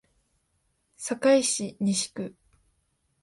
[0.97, 2.33] 堺市西区